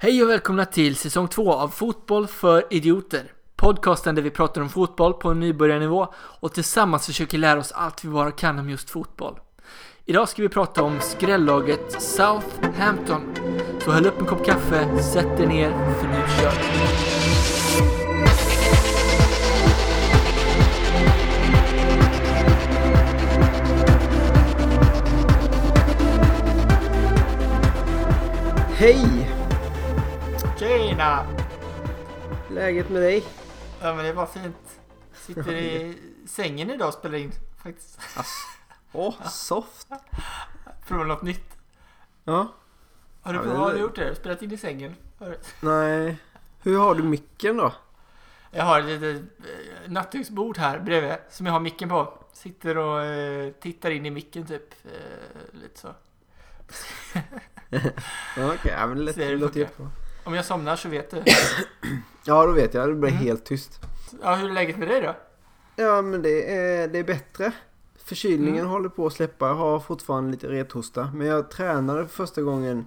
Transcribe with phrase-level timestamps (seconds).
[0.00, 3.32] Hej och välkomna till säsong 2 av Fotboll för idioter.
[3.56, 8.04] Podcasten där vi pratar om fotboll på en nybörjarnivå och tillsammans försöker lära oss allt
[8.04, 9.38] vi bara kan om just fotboll.
[10.04, 13.22] Idag ska vi prata om skrälllaget Southampton.
[13.84, 16.68] Så häll upp en kopp kaffe, sätt er ner, för nu kör vi.
[28.76, 29.27] Hej!
[30.98, 31.26] Tjena!
[32.50, 33.24] Läget med dig?
[33.80, 34.80] Ja men det var fint.
[35.12, 38.00] Sitter i sängen idag och spelar in faktiskt.
[38.92, 39.88] Åh, soft!
[40.88, 41.56] Prova något nytt.
[42.24, 42.48] Ja,
[43.22, 44.14] Har du, Ja, har du gjort det?
[44.14, 44.94] Spelat in i sängen?
[45.60, 46.16] nej.
[46.62, 47.72] Hur har du micken då?
[48.50, 52.18] Jag har ett litet eh, nattduksbord här bredvid som jag har micken på.
[52.32, 54.74] Sitter och eh, tittar in i micken typ.
[54.84, 55.88] Eh, lite så.
[58.36, 59.90] Okej, ja, men det lät- Ser det det låter jättebra.
[60.28, 61.22] Om jag somnar så vet du.
[62.24, 62.88] Ja, då vet jag.
[62.88, 63.22] Det blir Mm.
[63.22, 63.80] helt tyst.
[64.22, 65.16] Ja, hur är läget med dig då?
[65.76, 67.52] Ja, men det är, det är bättre.
[68.04, 68.70] Förkylningen Mm.
[68.70, 69.46] håller på att släppa.
[69.46, 71.10] Jag har fortfarande lite rethosta.
[71.14, 72.86] Men jag tränade för första gången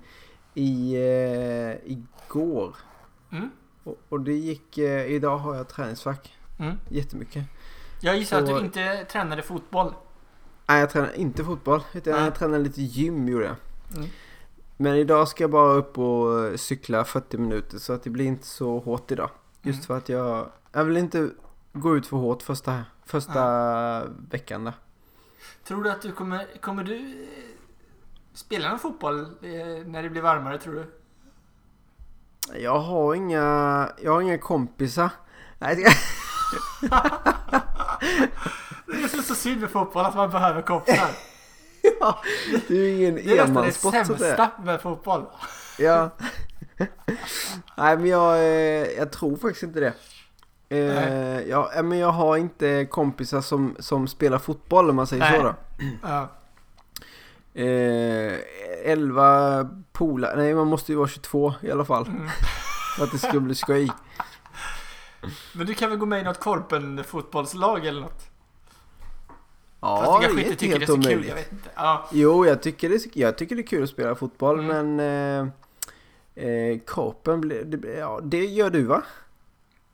[0.53, 2.75] i, eh, igår.
[3.31, 3.49] Mm?
[3.83, 4.77] Och, och det gick...
[4.77, 6.33] Eh, idag har jag träningsvärk.
[6.59, 6.77] Mm.
[6.89, 7.43] Jättemycket.
[8.01, 9.93] Jag gissar att Så- du inte tränade fotboll.
[10.67, 11.81] Nej, jag tränar inte fotboll.
[11.93, 13.55] Utan jag tränar lite gym gjorde jag.
[13.97, 14.09] Mm.
[14.81, 18.25] Men idag ska jag bara upp och eh, cykla 40 minuter så att det blir
[18.25, 19.29] inte så hårt idag.
[19.61, 19.87] Just Mm.
[19.87, 21.29] för att jag, jag vill inte
[21.73, 24.73] gå ut för hårt första, första veckan där.
[25.63, 27.27] Tror du att du kommer, kommer du eh,
[28.33, 29.27] spela någon fotboll eh,
[29.85, 30.85] när det blir varmare tror du?
[32.59, 35.09] Jag har inga, jag har inga kompisar.
[35.59, 35.75] Nej,
[38.85, 41.09] Det är så synd med fotboll att man behöver kompisar.
[42.01, 42.21] Ja,
[42.67, 45.25] det är ingen Det är nästan det enmanssport sämsta med fotboll.
[45.79, 46.09] Ja.
[47.77, 49.93] Nej men jag, eh, jag tror faktiskt inte det.
[50.69, 51.49] Eh, Nej.
[51.49, 55.39] ja, eh, men jag har inte kompisar som, som spelar fotboll om man säger Nej.
[55.39, 55.55] så då.
[56.01, 56.27] Ja.
[57.53, 58.39] Eh,
[58.83, 62.07] 11 polare, nej man måste ju vara 22 i alla fall.
[62.07, 62.29] Mm.
[62.97, 63.91] För att det ska bli skoj.
[65.53, 68.30] Men du kan väl gå med i något korpen-fotbollslag eller något?
[69.81, 71.27] Ja, Fast du det är inte det är helt kul, omöjligt.
[71.29, 71.69] jag vet inte.
[71.75, 72.07] Ja.
[72.11, 74.95] Jo, jag tycker, det, är- jag tycker det är kul att spela fotboll Mm.
[74.95, 75.51] men
[76.35, 79.01] eh, eh, korpen, blir- det, ja, det gör du va?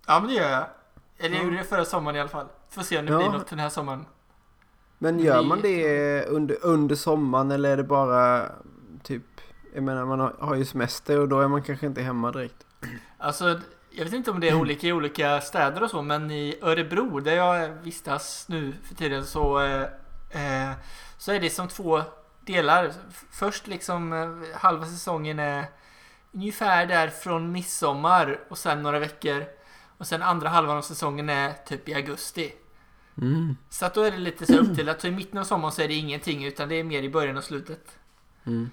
[0.08, 0.66] ja, men det gör jag.
[1.18, 1.44] Eller jag Ja.
[1.46, 2.46] gjorde det förra sommaren i alla fall.
[2.70, 3.18] Får se om det Ja.
[3.18, 4.06] blir något den här sommaren.
[4.98, 8.46] Men gör man det under, under sommaren eller är det bara
[9.04, 9.24] typ,
[9.74, 12.66] jag menar man har, har ju semester och då är man kanske inte hemma direkt.
[13.18, 13.60] Alltså,
[13.98, 17.20] jag vet inte om det är olika i olika städer och så, men i Örebro,
[17.20, 19.82] där jag vistas nu för tiden, så, eh,
[20.30, 20.74] eh,
[21.18, 22.02] så är det som två
[22.42, 22.92] delar.
[23.32, 25.66] Först liksom eh, halva säsongen är
[26.32, 29.46] ungefär där från midsommar och sen några veckor.
[29.98, 32.54] Och sen andra halvan av säsongen är typ i augusti.
[33.22, 33.58] Mm.
[33.70, 35.02] Så att då är det lite så här uppdelat.
[35.02, 37.38] Så i mitten av sommaren så är det ingenting, utan det är mer i början
[37.38, 38.00] och slutet.
[38.46, 38.70] Mm.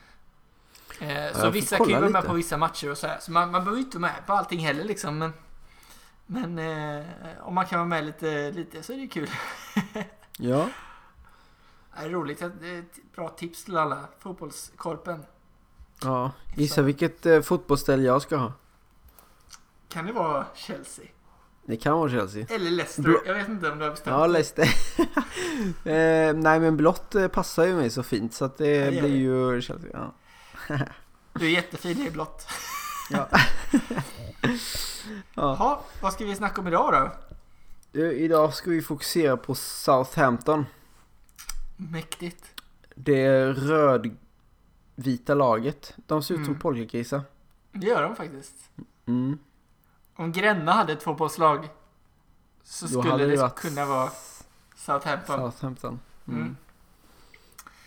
[1.01, 3.19] Eh, så vissa kan ju vara med på vissa matcher och så här.
[3.21, 5.19] Så man, man behöver ju inte vara med på allting heller liksom.
[5.19, 5.33] Men,
[6.27, 7.05] men eh,
[7.43, 9.31] om man kan vara med lite, lite så är det kul.
[10.39, 10.69] Ja.
[11.99, 12.39] Det är roligt.
[12.61, 13.99] Det är ett bra tips till alla.
[14.19, 15.25] Fotbollskorpen.
[16.03, 16.31] ja.
[16.57, 18.53] Gissa vilket eh, fotbollsställ jag ska ha.
[19.89, 21.05] Kan det vara Chelsea?
[21.65, 22.47] Det kan vara Chelsea.
[22.51, 23.03] Eller Leicester?
[23.03, 24.27] Blå- Jag vet inte om du har bestämt Ja.
[24.27, 24.63] Leicester.
[25.85, 29.01] eh, nej men blått eh, passar ju mig så fint så att det Ja, det
[29.01, 29.91] blir ju Chelsea.
[29.93, 30.13] Ja.
[31.33, 32.49] Du är jättefin i blått.
[33.11, 33.29] Ja.
[33.73, 34.51] ja.
[35.35, 36.93] Jaha, vad ska vi snacka om idag
[37.93, 38.01] då?
[38.01, 40.67] Eh, Idag ska vi fokusera på Southampton.
[41.77, 42.63] Mäktigt.
[42.95, 45.95] Det rödvita laget.
[46.07, 46.59] De ser ut som Mm.
[46.61, 47.23] polkagrisar.
[47.73, 48.55] Det gör de faktiskt.
[49.07, 49.39] Mm.
[50.17, 51.69] Om Gränna hade ett fotbollslag
[52.63, 54.11] så Då skulle det varit kunna vara
[54.77, 55.53] Southampton.
[55.53, 56.01] Southampton.
[56.29, 56.41] Mm.
[56.41, 56.57] Mm.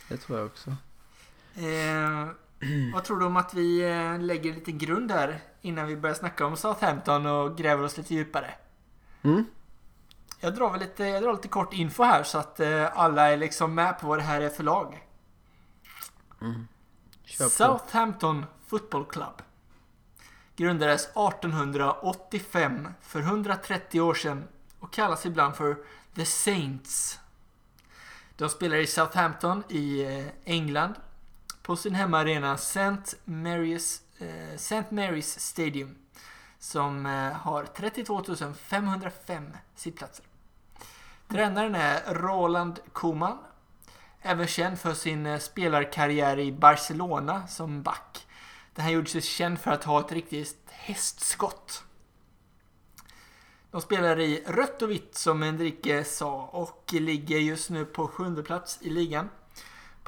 [0.08, 0.70] Det tror jag också.
[1.56, 2.28] Eh,
[2.92, 6.46] vad tror du om att vi eh, lägger lite grund här innan vi börjar snacka
[6.46, 8.54] om Southampton och gräver oss lite djupare?
[9.22, 9.44] Mm.
[10.40, 13.36] Jag drar väl lite, jag drar lite kort info här så att eh, alla är
[13.36, 15.04] liksom med på vad det här är för lag.
[16.38, 17.48] På.
[17.48, 19.42] Southampton Football Club
[20.56, 24.44] grundades 1885 för 130 år sedan
[24.78, 25.76] och kallas ibland för
[26.14, 27.20] The Saints.
[28.36, 30.94] De spelar i Southampton i eh, England
[31.68, 33.16] på sin hemmaarena St.
[33.24, 34.84] Mary's, eh, St.
[34.90, 35.96] Mary's Stadium
[36.58, 38.22] som eh, har 32
[38.54, 40.24] 505 sittplatser.
[41.28, 43.38] Tränaren är Roland Koeman
[44.22, 48.26] Även känd för sin eh, spelarkarriär i Barcelona som back.
[48.74, 51.84] Den här gjorde sig känd för att ha ett riktigt hästskott.
[53.70, 58.42] De spelar i rött och vitt som Enrique sa och ligger just nu på sjunde
[58.42, 59.28] plats i ligan.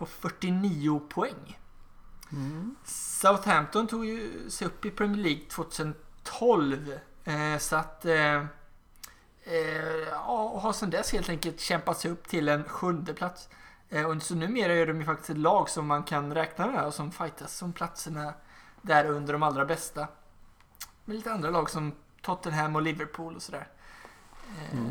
[0.01, 1.59] På 49 poäng.
[2.33, 2.77] Mm.
[2.85, 6.99] Southampton tog ju sig upp i Premier League 2012.
[7.25, 8.05] Eh, så att...
[8.05, 8.37] Eh,
[9.45, 13.49] eh, och har sedan dess helt enkelt kämpat sig upp till en sjunde plats.
[13.89, 16.85] Eh, och så numera är de ju faktiskt ett lag som man kan räkna med
[16.85, 18.35] och som fightas om platserna
[18.83, 20.09] där under de allra bästa.
[21.05, 21.93] Med lite andra lag som
[22.23, 23.69] Tottenham och Liverpool och sådär.
[24.49, 24.91] Eh, Mm.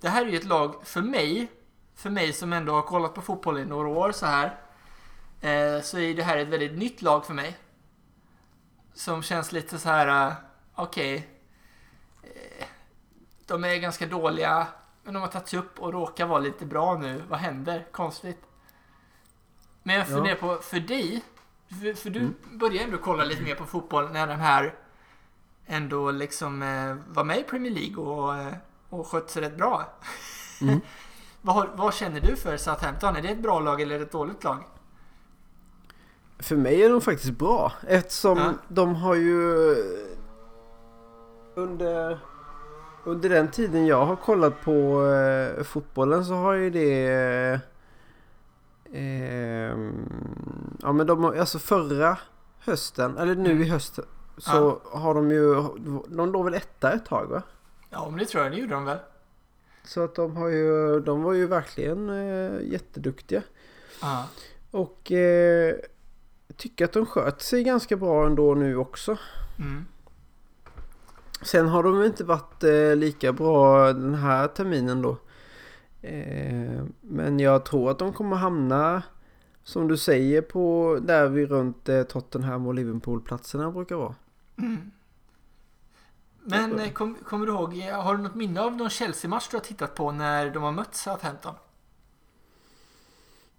[0.00, 1.50] Det här är ju ett lag, för mig,
[2.00, 4.46] för mig som ändå har kollat på fotboll i några år så här.
[5.40, 7.56] Eh, så är det här ett väldigt nytt lag för mig.
[8.94, 10.32] Som känns lite så här, eh,
[10.74, 11.28] okej.
[12.22, 12.66] eh,
[13.46, 14.66] de är ganska dåliga,
[15.04, 17.22] men de har tagits upp och råkar vara lite bra nu.
[17.28, 17.86] Vad händer?
[17.92, 18.40] Konstigt.
[19.82, 20.14] Men jag Ja.
[20.14, 21.22] funderar på, för dig,
[21.68, 22.34] för, för du Mm.
[22.52, 24.74] började ändå kolla lite mer på fotboll när de här
[25.66, 28.54] ändå liksom eh, var med i Premier League och, eh,
[28.88, 29.92] och skötte sig rätt bra.
[30.60, 30.80] Mm.
[31.42, 33.16] vad, vad känner du för Southampton?
[33.16, 34.58] Är det ett bra lag eller ett dåligt lag?
[36.38, 38.52] För mig är de faktiskt bra eftersom Ja.
[38.68, 39.74] de har ju
[41.54, 42.18] under,
[43.04, 47.60] under den tiden jag har kollat på eh, fotbollen så har ju det
[48.92, 49.76] eh,
[50.82, 52.18] ja men de har, alltså förra
[52.60, 53.62] hösten eller nu Mm.
[53.62, 53.98] i höst
[54.38, 55.54] så har de ju
[56.08, 57.42] de låg väl etta ett tag va?
[57.90, 58.52] Ja, men det tror jag.
[58.52, 58.98] Det gjorde de väl?
[59.84, 63.42] Så att de har ju de var ju verkligen eh, jätteduktiga.
[64.02, 64.28] Ja.
[64.70, 65.74] Och eh,
[66.56, 69.18] tycker att de sköt sig ganska bra ändå nu också.
[69.58, 69.84] Mm.
[71.42, 75.16] Sen har de inte varit eh, lika bra den här terminen då.
[76.02, 79.02] Eh, men jag tror att de kommer hamna
[79.64, 84.14] som du säger på där vi runt eh, Tottenham och Liverpool-platserna brukar vara.
[84.58, 84.90] Mm.
[86.42, 89.56] Men eh, kom, kommer du ihåg, eh, har du något minne av någon Chelsea-match du
[89.56, 91.54] har tittat på när de har mött Southampton?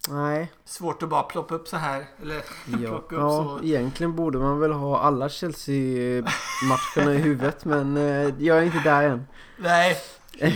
[0.10, 2.06] Nej, Svårt att bara ploppa upp så här.
[2.22, 2.36] Eller
[2.66, 3.66] ja, plocka upp ja så.
[3.66, 9.04] egentligen borde man väl ha alla Chelsea-matcherna i huvudet men eh, jag är inte där
[9.04, 9.28] än.
[9.58, 9.98] Nej.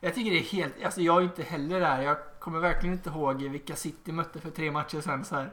[0.00, 0.74] jag tycker det är helt...
[0.84, 2.00] Alltså jag är inte heller där.
[2.02, 5.50] Jag kommer verkligen inte ihåg vilka City mötte för tre matcher sen så här.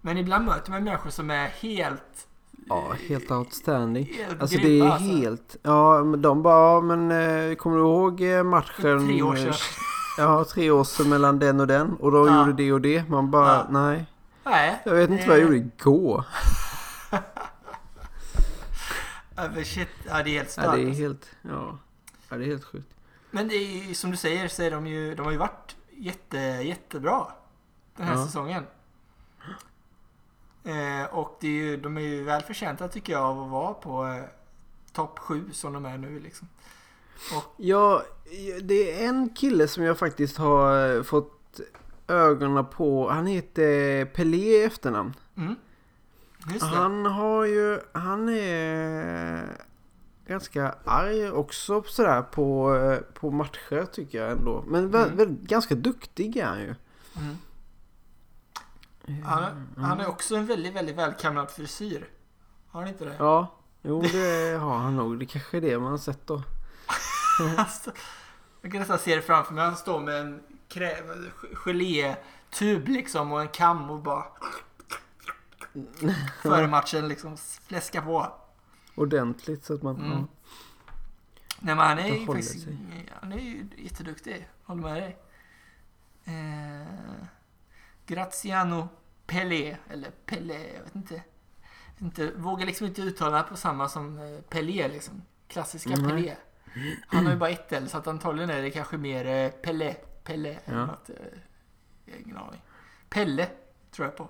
[0.00, 2.28] Men ibland möter man människor som är helt...
[2.68, 4.04] Ja, helt outstanding.
[4.04, 5.06] helt Alltså det är alltså.
[5.08, 5.56] helt...
[5.62, 7.10] Ja, men de bara, ja, men
[7.50, 9.06] eh, kommer du ihåg eh, matchen?
[9.06, 9.48] Tre år sedan.
[9.48, 9.54] eh,
[10.18, 11.92] Ja, tre år sedan mellan den och den.
[11.92, 12.38] Och de Ja.
[12.46, 13.08] gjorde det och det.
[13.08, 13.66] Man bara, Ja.
[13.70, 14.06] nej.
[14.44, 14.82] Nej.
[14.84, 16.24] Jag vet inte vad jag gjorde igår.
[19.38, 19.88] Ja, men shit.
[20.08, 20.72] Ja, det är helt Ja, starkt.
[20.76, 21.02] det är alltså.
[21.02, 21.26] helt...
[21.42, 21.78] Ja.
[22.28, 22.88] ja, det är helt sjukt.
[23.30, 25.14] Men det är som du säger så är de ju...
[25.14, 27.26] De har ju varit jätte, jättebra.
[27.96, 28.26] Den här Ja.
[28.26, 28.62] säsongen.
[30.66, 33.74] Eh, och det är ju, de är ju väl förtjänta tycker jag av att vara
[33.74, 34.24] på eh,
[34.92, 36.48] topp 7 som de är nu liksom.
[37.56, 38.02] Ja,
[38.62, 41.60] det är en kille som jag faktiskt har eh, fått
[42.08, 43.10] ögonen på.
[43.10, 45.14] Han heter Pelé i efternamn.
[45.36, 45.54] Mm.
[46.60, 49.42] Han har ju, han är
[50.26, 54.64] ganska arg också sådär på, eh, på matcher tycker jag ändå.
[54.66, 55.16] Men Mm.
[55.16, 56.74] väl, ganska duktig är han ju.
[57.16, 57.36] Mm.
[59.24, 62.08] Han, är- han är också en väldigt, väldigt välkamnad frisyr.
[62.68, 63.16] Har han inte det?
[63.18, 65.18] Ja, jo det har han nog.
[65.18, 66.42] Det kanske är det man har sett då.
[67.58, 67.90] Alltså,
[68.62, 69.64] jag kan nästan se det framför mig.
[69.64, 74.24] Han står med en krä- gelétub liksom och en kam och bara
[76.42, 78.32] före matchen liksom fläska på.
[78.94, 79.96] Ordentligt så att man...
[79.96, 80.10] Mm.
[80.10, 80.26] Ja.
[81.60, 82.78] Nej men han är ju faktiskt, sig.
[83.20, 84.48] han är ju jätteduktig.
[84.64, 85.16] Håller med dig.
[86.24, 87.26] Eh,
[88.06, 88.88] Graziano
[89.26, 91.22] Pelé, eller Pelé, jag vet inte.
[91.98, 92.30] inte.
[92.36, 95.22] Vågar liksom inte uttala på samma som eh, Pelé liksom.
[95.48, 96.10] Klassiska Nej.
[96.10, 96.36] Pelé.
[97.06, 99.94] Han har ju bara ett L så att antagligen är det kanske mer eh, Pelé,
[100.24, 100.86] Pelé eller Ja.
[100.86, 101.10] något.
[101.10, 101.16] Eh,
[102.04, 102.62] jag har ingen aning.
[103.08, 103.48] Pelle
[103.90, 104.28] tror jag på.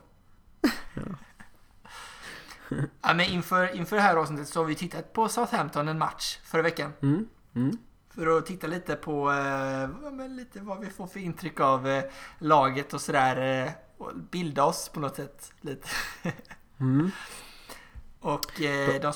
[3.03, 6.39] ja, men inför, inför det här avsnittet så har vi tittat på Southampton en match
[6.45, 6.93] förra veckan.
[7.03, 7.29] Mm.
[7.55, 7.79] Mm.
[8.17, 12.05] För att titta lite på eh, lite vad vi får för intryck av eh,
[12.39, 13.65] laget och sådär.
[13.67, 15.89] Eh, och bilda oss på något sätt lite.
[16.81, 17.11] Mm.
[18.21, 19.13] Och eh, de,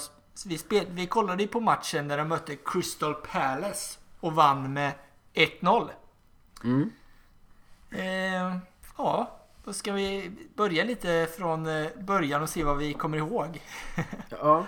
[0.46, 4.92] vi, spel, vi kollade ju på matchen när de mötte Crystal Palace och vann med
[5.34, 5.88] 1-0.
[6.64, 6.90] Mm.
[7.90, 8.56] Eh,
[8.96, 13.62] ja, då ska vi börja lite från eh, början och se vad vi kommer ihåg.
[14.28, 14.66] Ja.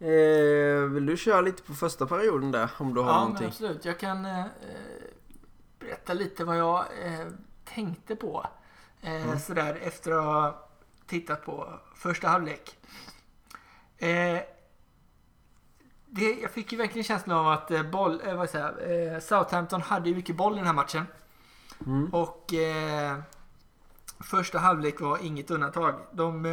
[0.00, 3.46] Eh, vill du köra lite på första perioden där om du har Ja, någonting?
[3.46, 3.84] absolut.
[3.84, 4.44] Jag kan eh,
[5.78, 7.26] berätta lite vad jag eh,
[7.64, 8.46] tänkte på.
[9.00, 9.38] Eh, Mm.
[9.38, 10.68] Sådär efter att ha
[11.06, 12.76] tittat på första halvlek.
[13.98, 14.38] Eh,
[16.06, 19.80] det, jag fick ju verkligen känslan av att eh, boll, eh, vad säger, eh, Southampton
[19.82, 21.06] hade ju mycket boll i den här matchen.
[21.86, 22.14] Mm.
[22.14, 22.52] Och
[24.20, 25.94] första halvlek var inget undantag.
[26.12, 26.46] De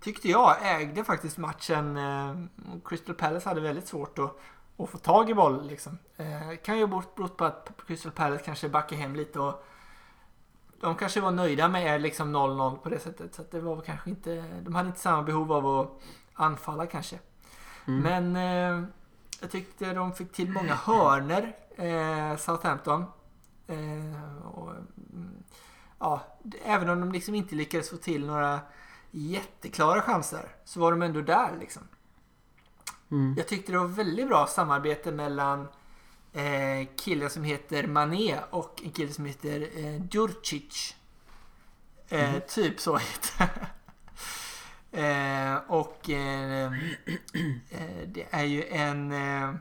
[0.00, 1.96] tyckte jag ägde faktiskt matchen.
[1.96, 2.34] Eh,
[2.84, 4.40] Crystal Palace hade väldigt svårt att,
[4.76, 5.66] att få tag i boll.
[5.66, 5.98] Liksom.
[6.16, 9.64] Eh, kan ju ha berott på att Crystal Palace kanske backade hem lite och
[10.80, 13.34] de kanske var nöjda med liksom 0-0 på det sättet.
[13.34, 16.00] Så det var kanske inte, de hade inte samma behov av att
[16.34, 17.18] anfalla kanske.
[17.86, 18.02] Mm.
[18.02, 18.88] Men eh,
[19.40, 23.04] jag tyckte de fick till många hörner eh, Southampton.
[23.66, 25.42] Eh, och, mm,
[25.98, 26.20] ja,
[26.64, 28.60] även om de liksom inte lyckades få till några
[29.10, 31.82] jätteklara chanser så var de ändå där liksom.
[33.10, 33.34] Mm.
[33.36, 35.68] Jag tyckte det var väldigt bra samarbete mellan
[36.32, 40.96] eh, killen som heter Mané och en kille som heter eh, Djurcic.
[42.08, 43.72] Eh, Typ så heter
[44.90, 46.72] eh, Och eh,
[47.70, 49.54] eh, det är ju en eh,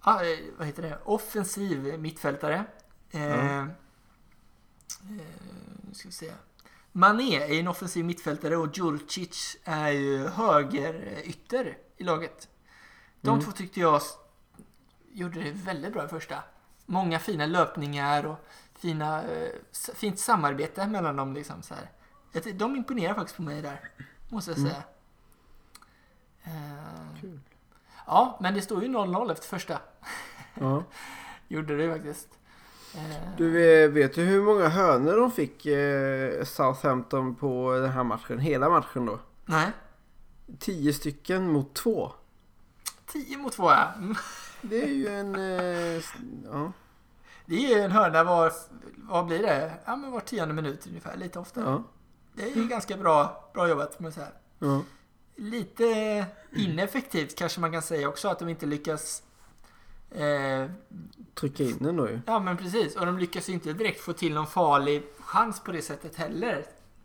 [0.00, 0.98] ah, eh, vad heter det?
[1.04, 2.64] offensiv mittfältare.
[5.08, 5.20] Nu
[5.92, 6.32] ska vi se.
[6.96, 12.48] Mané är en offensiv mittfältare och Djurcic är ju högerytter i laget.
[13.20, 13.44] De Mm.
[13.44, 14.00] två tyckte jag
[15.12, 16.42] gjorde det väldigt bra i första.
[16.86, 18.38] Många fina löpningar och
[18.78, 19.48] fina, eh,
[19.94, 21.34] fint samarbete mellan dem.
[21.34, 22.52] Liksom, så här.
[22.52, 23.90] De imponerar faktiskt på mig där,
[24.28, 24.70] måste jag Mm.
[24.70, 24.82] säga.
[26.44, 27.40] Eh, Kul.
[28.06, 29.78] Ja, men det står ju 0-0 efter första.
[30.54, 30.82] Ja.
[31.48, 32.28] Gjorde det faktiskt.
[33.36, 38.38] Du eh, vet ju hur många hönor de fick eh, Southampton på den här matchen?
[38.38, 39.18] Hela matchen då?
[39.44, 39.70] Nej,
[40.58, 42.12] Tio stycken mot två.
[43.06, 43.92] 10 mot 2 ja.
[43.96, 44.16] Mm.
[44.62, 45.34] Det är ju en...
[45.34, 46.02] Eh,
[46.52, 46.72] ja.
[47.46, 48.52] Det är ju en hörna var,
[48.96, 49.72] vad blir det?
[49.84, 51.64] Ja men var tionde minut ungefär, lite oftare.
[51.64, 51.82] Ja.
[52.34, 54.28] Det är ju ganska bra, bra jobbat får man säga.
[54.58, 54.82] ja.
[55.36, 59.22] Lite ineffektivt kanske man kan säga också att de inte lyckas
[60.14, 60.70] eh,
[61.34, 62.20] Trycka in den då ju.
[62.26, 65.72] Ja men precis, och de lyckas ju inte direkt få till någon farlig chans på
[65.72, 66.64] det sättet heller.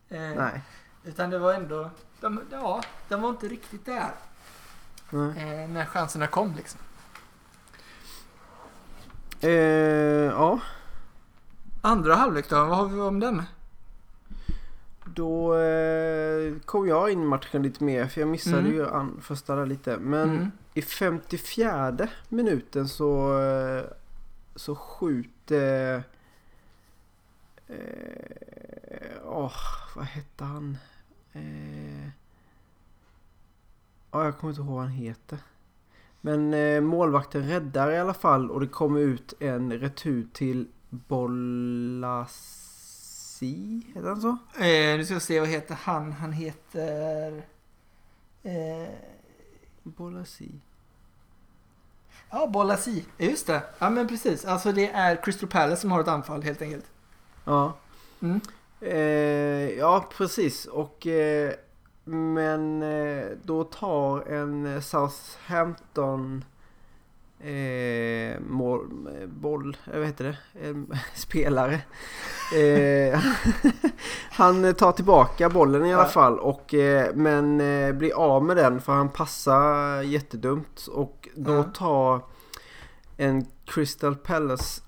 [0.09, 0.61] Eh, Nej.
[1.03, 1.89] Utan det var ändå,
[2.19, 4.11] de, ja, de var inte riktigt där
[5.11, 6.79] eh, när chanserna kom liksom.
[9.41, 10.59] Eh, ja.
[11.81, 13.43] Andra halvlek då, vad har vi om den?
[15.19, 18.73] Då eh, kom jag in i matchen lite mer för jag missade Mm.
[19.15, 19.97] ju första där lite.
[19.97, 20.51] Men Mm.
[20.73, 23.83] i 54 minuten så, eh,
[24.55, 26.03] så skjuter...
[27.67, 29.53] Eh, åh,
[29.95, 30.77] vad hette han?
[31.33, 32.07] Eh,
[34.11, 35.39] ja, jag kommer inte ihåg vad han heter.
[36.21, 40.67] Men eh, målvakten räddar i alla fall och det kommer ut en retur till
[43.39, 43.81] Bollasi.
[43.95, 44.37] Heter han så?
[44.57, 46.11] Eh, nu ska vi se, vad heter han?
[46.11, 47.43] Han heter...
[48.43, 48.89] Eh,
[49.83, 50.51] Bollasi.
[52.29, 53.05] ja, Bolasi.
[53.17, 53.61] Just det.
[53.79, 54.45] Ja men precis.
[54.45, 56.85] Alltså det är Crystal Palace som har ett anfall helt enkelt.
[57.45, 57.73] Ja.
[58.21, 58.41] Mm.
[58.81, 60.65] Eh, ja, precis.
[60.65, 61.53] Och, eh,
[62.03, 66.45] men eh, då tar en Southampton
[67.39, 68.39] eh, eh,
[69.27, 71.81] boll, eh, vad heter det, en spelare.
[72.57, 73.19] Eh,
[74.31, 78.81] han tar tillbaka bollen i alla fall och eh, men eh, blir av med den
[78.81, 82.21] för han passar jättedumt och då tar
[83.17, 84.81] en Crystal Palace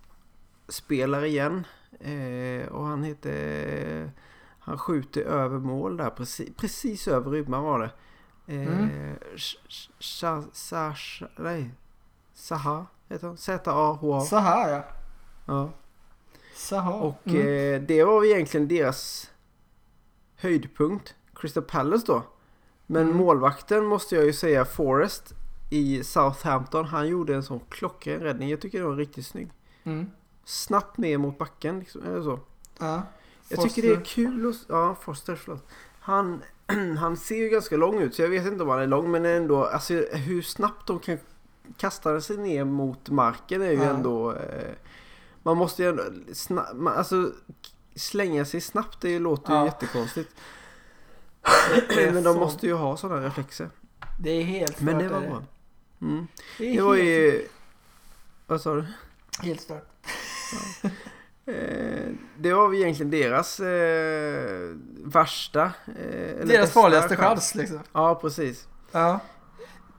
[0.67, 1.67] spelare igen
[1.99, 4.11] eh, och han heter
[4.59, 7.85] han skjuter över mål där precis, precis över ribban var det.
[7.85, 8.89] Eh, Mm.
[9.35, 9.57] Sh-
[9.99, 11.69] Sh- Sha- nej.
[12.41, 13.37] Saha heter han.
[13.37, 14.39] Z-A-H-A.
[14.39, 14.83] Här ja.
[15.45, 15.69] Ja.
[16.55, 16.93] Saha.
[16.93, 17.75] Och mm.
[17.75, 19.31] eh, det var egentligen deras
[20.35, 21.15] höjdpunkt.
[21.35, 22.23] Crystal Palace då.
[22.87, 23.17] Men Mm.
[23.17, 25.33] målvakten måste jag ju säga Forrest
[25.69, 26.85] i Southampton.
[26.85, 28.49] Han gjorde en sån klockren räddning.
[28.49, 29.51] Jag tycker det var riktigt snygg.
[29.83, 30.11] Mm.
[30.45, 32.39] Snabbt ner mot backen liksom, eller så.
[32.79, 33.01] Ja.
[33.47, 34.55] Jag tycker det är kul att...
[34.69, 35.67] Ja, Foster, förlåt.
[35.99, 36.41] Han,
[36.99, 39.25] han ser ju ganska lång ut så jag vet inte om han är lång men
[39.25, 41.17] ändå alltså hur snabbt de kan
[41.77, 43.83] kasta sig ner mot marken är ju Ja.
[43.83, 44.31] ändå...
[44.31, 44.71] Eh,
[45.43, 46.03] man måste ju ändå...
[46.33, 47.31] Sna, man, alltså
[47.95, 49.65] slänga sig snabbt det låter ju Ja.
[49.65, 50.35] jättekonstigt.
[51.95, 53.69] Men de så- måste ju ha sådana reflexer.
[54.19, 55.43] Det är helt Men det stört, var bra.
[56.01, 56.27] Mm.
[56.57, 57.47] Det, Det var ju...
[58.47, 58.85] Vad sa du?
[59.41, 59.87] helt stört.
[61.45, 65.63] Eh, det var väl egentligen deras eh, värsta...
[65.87, 67.79] Eh, Deras farligaste chans liksom.
[67.93, 68.67] Ja, precis.
[68.91, 69.19] Ja.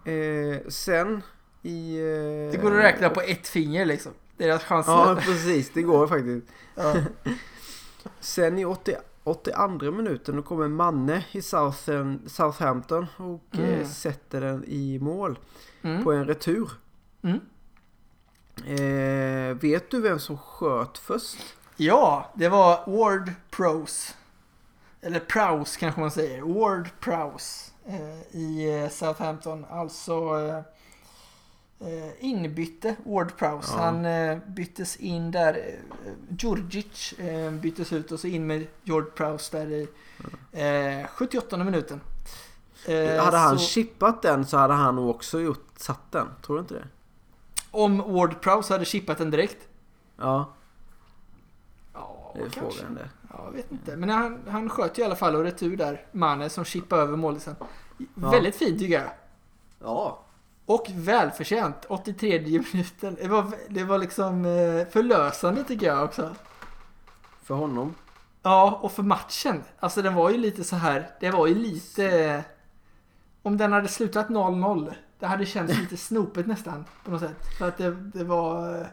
[0.04, 1.22] Eh, sen
[1.62, 1.96] i...
[1.98, 4.12] Eh, Det går att räkna på ett finger liksom.
[4.36, 4.92] Deras chanser.
[4.92, 5.70] Ja, precis.
[5.74, 6.46] Det går faktiskt.
[6.74, 6.94] Ja.
[8.20, 13.70] Sen i 80, 82 minuten då kommer Manne i Southen, Southampton och Mm.
[13.80, 15.38] eh, sätter den i mål
[15.82, 16.04] Mm.
[16.04, 16.70] på en retur.
[17.22, 17.40] Mm.
[18.66, 21.38] Eh, vet du vem som sköt först?
[21.76, 24.12] Ja, det var Ward Prowse.
[25.00, 26.42] Eller Prowse kanske man säger.
[26.42, 29.64] Ward Prowse eh, i eh, Southampton.
[29.70, 30.38] Alltså
[31.82, 33.72] eh, inbytte Ward Prowse.
[33.76, 33.82] Ja.
[33.82, 35.54] Han eh, byttes in där.
[35.54, 39.88] Eh, Djurdjic eh, byttes ut och så in med Ward Prowse där i
[41.02, 42.00] eh, 78 minuten.
[42.86, 46.28] Eh, hade han så chippat den så hade han nog också gjort, satt den.
[46.42, 46.84] Tror du inte det?
[47.70, 49.68] om Ward Prowse hade chippat den direkt?
[50.16, 50.52] Ja,
[51.94, 52.78] Ja, det är kanske.
[52.78, 53.08] frågan det.
[53.30, 53.96] Ja, jag vet inte.
[53.96, 56.06] Men han, han sköt i alla fall och retur där.
[56.12, 57.56] Mannen som chippade över målisen.
[57.98, 58.30] Ja.
[58.30, 59.10] Väldigt fint tycker jag.
[59.80, 60.20] Ja.
[60.74, 61.84] Och välförtjänt.
[61.88, 62.38] 83
[62.72, 63.16] minuten.
[63.20, 66.34] Det var, det var liksom eh, förlösande tycker jag också.
[67.42, 67.94] För honom.
[68.42, 69.62] Ja, och för matchen.
[69.80, 71.10] Alltså den var ju lite så här.
[71.20, 72.44] Det var ju lite...
[73.42, 74.94] Om den hade slutat 0-0.
[75.18, 76.84] Det hade känts lite snopet nästan.
[77.04, 77.36] På något sätt.
[77.58, 78.86] För att det, det var...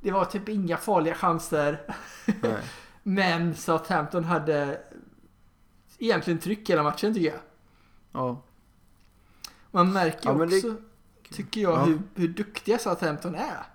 [0.00, 1.94] Det var typ inga farliga chanser.
[2.42, 2.56] Nej.
[3.02, 4.80] Men Southampton hade
[5.98, 7.40] egentligen tryck hela matchen tycker jag.
[8.12, 8.40] Ja.
[9.70, 10.76] Man märker Ja, men det- också,
[11.34, 11.84] tycker jag, Ja.
[11.84, 13.66] hur, hur duktiga Southampton är.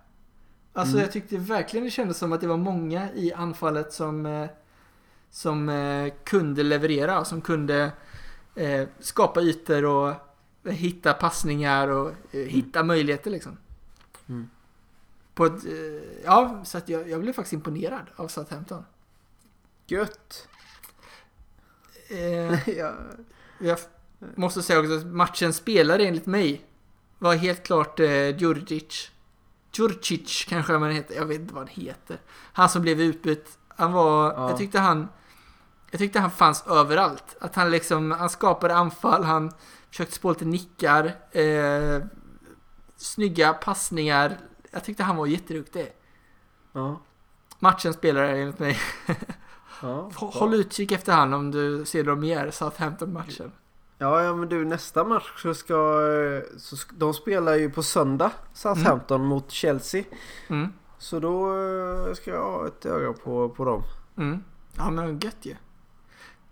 [0.74, 1.04] Alltså Mm.
[1.04, 4.50] jag tyckte verkligen det kändes som att det var många i anfallet som, eh,
[5.30, 7.92] som eh, kunde leverera, som kunde
[8.56, 10.14] eh, skapa ytor och
[10.64, 13.58] hitta passningar och eh, hitta möjligheter liksom.
[14.30, 14.50] Mm.
[15.34, 15.64] På ett,
[16.26, 18.86] ja, så att jag, jag blev faktiskt imponerad av Southampton.
[19.88, 20.48] Gött.
[22.10, 22.94] Eh, ja.
[23.60, 23.80] Jag
[24.36, 26.66] måste säga också att matchens spelare enligt mig
[27.20, 29.12] var helt klart eh, Djurdjic.
[29.74, 31.16] Djurcic kanske man heter.
[31.16, 32.20] Jag vet inte vad han heter.
[32.54, 33.58] Han som blev utbytt.
[33.68, 34.34] Han var...
[34.34, 34.50] Ja.
[34.50, 35.08] Jag tyckte han...
[35.92, 37.36] Jag tyckte han fanns överallt.
[37.42, 38.12] Att han liksom...
[38.12, 39.24] Han skapade anfall.
[39.24, 39.52] Han
[39.90, 41.16] försökte spå lite nickar.
[41.32, 42.02] Eh,
[42.98, 44.38] snygga passningar.
[44.72, 45.92] Jag tyckte han var jätteduktig.
[46.74, 47.02] Ja.
[47.60, 48.78] Matchens spelare enligt mig.
[49.82, 50.12] Ja.
[50.16, 53.52] Håll utkik efter han om du ser dem mer Southampton-matchen.
[54.02, 56.00] Ja, ja, men du nästa match så ska,
[56.58, 56.76] så.
[56.98, 60.04] De spelar ju på söndag, Southampton mot Chelsea.
[60.48, 60.74] Mm.
[60.98, 63.84] Så då eh, ska jag ha ett öga på, på dem.
[64.18, 64.44] Mm.
[64.78, 65.56] Ja men gött ju.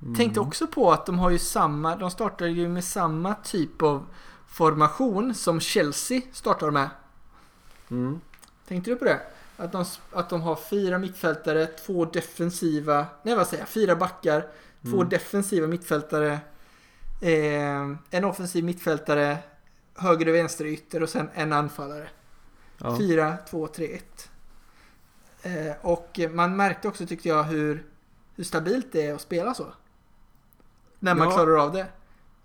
[0.02, 0.16] Mm.
[0.16, 4.06] Tänkte också på att de har ju samma, de startar ju med samma typ av
[4.48, 6.90] formation som Chelsea startar med.
[7.90, 8.22] Mm.
[8.68, 9.20] Tänkte du på det?
[9.58, 14.42] Att de, att de har fyra mittfältare, två defensiva, nej vad säger jag, fyra backar,
[14.82, 15.10] två Mm.
[15.10, 16.40] defensiva mittfältare,
[17.22, 19.38] eh, en offensiv mittfältare,
[19.96, 22.08] höger och vänster ytter och sen en anfallare.
[22.78, 22.98] Ja.
[22.98, 24.30] 4, 2, 3, 1.
[25.42, 25.52] Eh,
[25.82, 27.86] och man märkte också tyckte jag hur,
[28.36, 29.66] hur stabilt det är att spela så.
[31.00, 31.34] När man Ja.
[31.36, 31.88] klarar av det.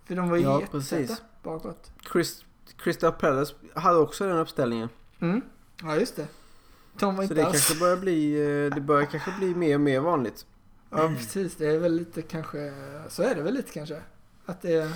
[0.04, 1.90] För de var ju Ja, jättetäta bakåt.
[2.12, 2.44] Chris,
[2.76, 4.88] Crystal Palace hade också den uppställningen.
[5.20, 5.40] Mm.
[5.82, 6.26] Ja, just det.
[6.98, 7.52] De var Så inte det alls...
[7.52, 8.34] kanske börjar bli,
[8.66, 10.46] eh, det börjar kanske bli mer och mer vanligt.
[10.90, 11.56] Ja, precis.
[11.56, 12.72] Det är väl lite kanske...
[13.08, 14.02] Så är det väl lite kanske.
[14.46, 14.92] Att det...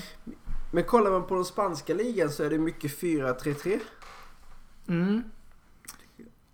[0.72, 3.80] Men kollar man på den spanska ligan så är det mycket 4-3-3.
[4.88, 5.22] Mm.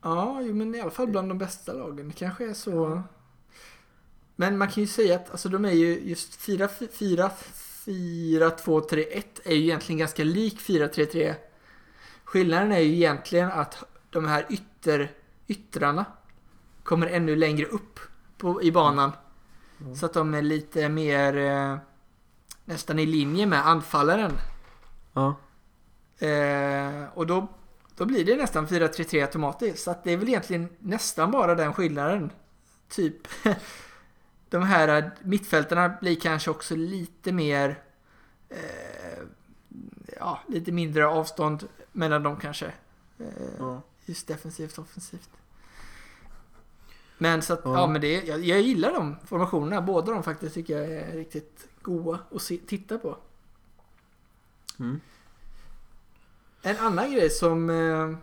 [0.03, 2.09] Ja, men i alla fall bland de bästa lagen.
[2.09, 3.03] Det kanske är så...
[4.37, 7.31] Men man kan ju säga att alltså, de är ju just 4, 4,
[7.85, 11.35] 4, 2, 3, 1 är ju egentligen ganska lik 4, 3, 3.
[12.25, 15.13] Skillnaden är ju egentligen att de här ytter,
[15.47, 16.05] yttrarna
[16.83, 18.01] kommer ännu längre upp
[18.39, 19.13] på, i banan.
[19.81, 19.97] Mm.
[19.97, 21.77] Så att de är lite mer eh,
[22.65, 24.33] nästan i linje med anfallaren.
[25.13, 25.35] Ja.
[26.27, 27.49] Eh, och då,
[27.97, 29.83] då blir det nästan 4-3-3 automatiskt.
[29.85, 32.31] Så att det är väl egentligen nästan bara den skillnaden.
[32.89, 33.17] Typ.
[34.51, 37.83] De här mittfältarna blir kanske också lite mer...
[38.49, 39.23] Eh,
[40.19, 42.67] ja, lite mindre avstånd mellan dem kanske.
[43.19, 43.27] Eh,
[43.59, 43.83] ja.
[44.05, 45.31] Just defensivt och offensivt.
[47.19, 47.87] Men så att, ja, Ja.
[47.87, 49.83] men det, jag, jag gillar de formationerna.
[49.83, 53.19] Båda de faktiskt tycker jag är riktigt goa att se, titta på.
[54.79, 55.01] Mm.
[56.63, 58.17] En annan grej som eh,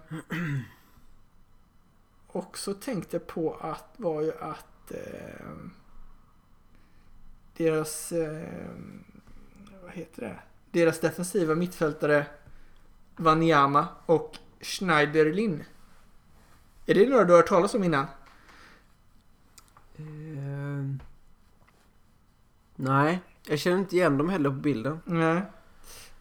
[2.28, 5.56] också tänkte på att var ju att eh,
[7.58, 8.70] deras eh,
[9.84, 10.40] vad heter det?
[10.72, 12.26] Deras defensiva mittfältare
[13.16, 15.64] Wanyama och Schneiderlin.
[16.86, 18.06] Är det några du har hört talas om innan?
[19.98, 21.00] Ehm.
[22.76, 23.20] nej,
[23.50, 25.00] jag känner inte igen dem heller på bilden.
[25.06, 25.42] Nej.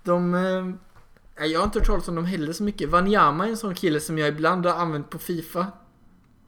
[0.03, 0.35] De...
[0.35, 2.91] Eh, jag har inte hört talas om dem heller så mycket.
[2.91, 5.67] Wanyama är en sån kille som jag ibland har använt på Fifa.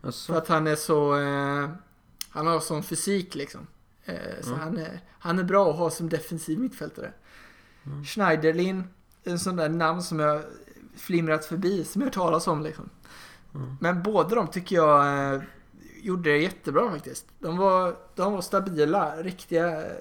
[0.03, 1.17] Alltså, För att han är så...
[1.21, 1.71] Eh,
[2.33, 3.67] Han har sån fysik liksom.
[4.05, 4.61] Eh, så Mm.
[4.61, 7.13] han, är, han är bra att ha som defensiv mittfältare.
[7.87, 8.05] Mm.
[8.05, 8.85] Schneiderlin,
[9.25, 10.43] en sån där namn som jag
[10.97, 12.89] flimrat förbi, som jag hört talas om liksom.
[13.55, 13.77] Mm.
[13.81, 15.41] Men båda de tycker jag eh,
[16.03, 17.27] gjorde det jättebra faktiskt.
[17.39, 19.93] De var, de var stabila, riktiga eh,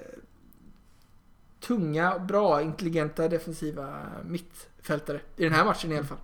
[1.60, 5.20] tunga, bra, intelligenta defensiva mittfältare.
[5.36, 6.18] I den här matchen i alla fall.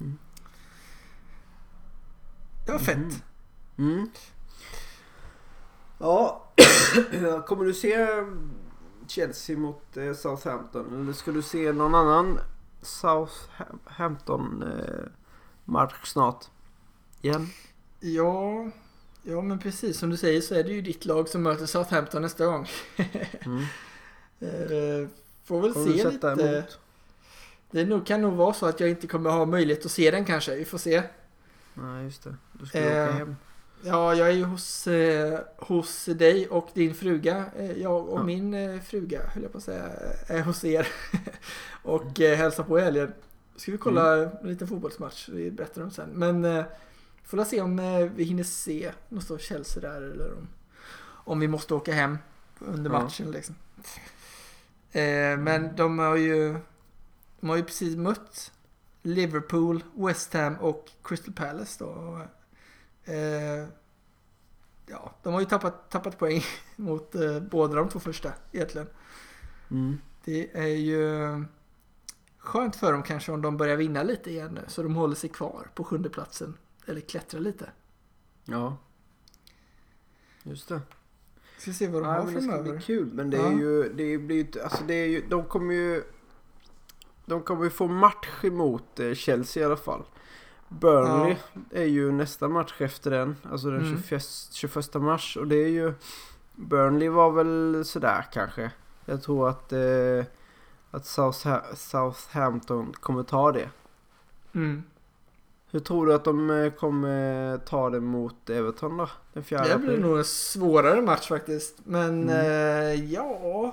[0.00, 0.18] Mm.
[2.66, 2.96] Det var fett.
[2.96, 3.12] Mm.
[3.78, 4.10] Mm.
[5.98, 6.48] Ja,
[7.46, 8.08] kommer du se
[9.06, 11.00] Chelsea mot eh, Southampton?
[11.00, 12.38] Eller ska du se någon annan
[12.82, 16.44] Southampton eh, snart?
[17.20, 17.48] Igen?
[18.00, 18.70] Ja,
[19.22, 22.22] ja, men precis som du säger så är det ju ditt lag som möter Southampton
[22.22, 22.68] nästa gång.
[23.40, 23.64] Mm.
[24.40, 25.08] Eh,
[25.44, 26.26] Får väl du se lite.
[26.28, 26.78] emot?
[27.70, 30.24] Det nog, kan nog vara så att jag inte kommer ha möjlighet att se den
[30.24, 30.54] kanske.
[30.56, 31.02] Vi får se.
[31.74, 32.34] Nej, just det.
[32.52, 33.36] Du ska Eh, åka hem.
[33.82, 37.44] Ja, jag är ju hos, eh, hos dig och din fruga.
[37.58, 38.22] Eh, jag och Ja.
[38.22, 39.84] min eh, fruga, höll jag på att säga,
[40.26, 40.88] är hos er.
[41.82, 43.12] och eh, hälsar på i helgen.
[43.56, 44.28] Ska vi kolla Mm.
[44.42, 45.28] en liten fotbollsmatch.
[45.28, 46.10] Vi berättar om sen.
[46.12, 46.64] Men eh,
[47.24, 50.48] får se om eh, vi hinner se något av Chelsea där eller om,
[51.08, 52.18] om vi måste åka hem
[52.58, 53.02] under Ja.
[53.02, 53.54] matchen liksom.
[54.92, 56.58] Eh, men de har ju
[57.40, 58.52] de har ju precis mött
[59.02, 62.20] Liverpool, West Ham och Crystal Palace då.
[63.04, 63.68] Eh,
[64.86, 66.42] ja, de har ju tappat, tappat poäng
[66.76, 68.88] mot eh, båda de två första egentligen.
[69.70, 69.98] Mm.
[70.24, 71.44] Det är ju
[72.38, 75.30] skönt för dem kanske om de börjar vinna lite igen nu så de håller sig
[75.30, 76.54] kvar på sjunde platsen
[76.86, 77.70] Eller klättrar lite.
[78.44, 78.76] Ja.
[80.42, 80.80] Just det.
[81.58, 82.72] Ska se vad de Ja, har men det ska framöver.
[82.72, 83.06] bli kul.
[83.12, 83.58] Men det är Ja.
[83.58, 86.02] ju, det blir ju, alltså det är ju, de kommer ju,
[87.26, 90.02] de kommer ju få match emot eh, Chelsea i alla fall.
[90.68, 91.36] Burnley
[91.70, 94.02] är ju nästa match efter den, alltså den Mm.
[94.02, 95.36] 21, 21 mars.
[95.36, 95.92] Och det är ju,
[96.54, 98.70] Burnley var väl sådär kanske.
[99.04, 100.24] Jag tror att, eh,
[100.90, 103.68] att Southa- Southampton kommer ta det.
[104.54, 104.82] Mm.
[105.76, 109.08] Hur tror du att de eh, kommer ta det mot Everton då?
[109.32, 111.74] Den 4 Det blir nog en svårare match faktiskt.
[111.84, 112.28] Men Mm.
[112.28, 113.72] eh, ja...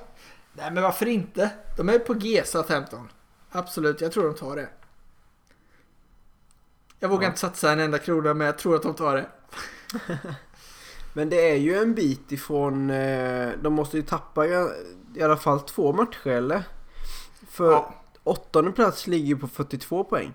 [0.54, 1.50] Nej men varför inte?
[1.78, 3.10] De är på G Southampton.
[3.52, 4.70] Absolut, jag tror de tar det.
[7.00, 7.28] Jag vågar Ja.
[7.28, 9.26] inte satsa en enda krona men jag tror att de tar det.
[11.13, 14.68] Men det är ju en bit ifrån, eh, de måste ju tappa i,
[15.24, 16.63] alla fall två matcher eller?
[17.50, 20.34] För Ja, åttonde plats ligger på 42 poäng.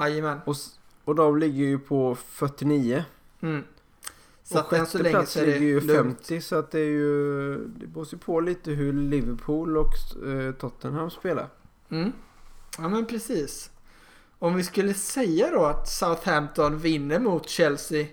[0.00, 0.40] jajamän.
[0.46, 0.56] Och,
[1.04, 3.04] och de ligger ju på 49.
[3.40, 3.64] Mm.
[4.42, 6.18] Så och så sjätte länge plats så är det ligger ju lugnt.
[6.18, 9.92] 50 så att det är ju, det ju på lite hur Liverpool och
[10.28, 11.48] eh, Tottenham spelar.
[11.88, 12.12] Mm.
[12.78, 13.70] Ja men precis.
[14.38, 18.06] Om vi skulle säga då att Southampton vinner mot Chelsea